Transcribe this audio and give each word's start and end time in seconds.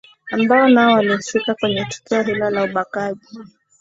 ambao 0.31 0.67
nao 0.69 0.93
walihusika 0.93 1.55
kwenye 1.55 1.85
tukio 1.85 2.23
hilo 2.23 2.49
la 2.49 2.63
ubakaji 2.63 3.27